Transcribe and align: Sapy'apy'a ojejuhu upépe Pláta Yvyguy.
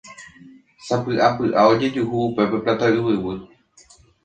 Sapy'apy'a 0.85 1.61
ojejuhu 1.71 2.15
upépe 2.29 2.57
Pláta 2.63 2.87
Yvyguy. 2.97 3.39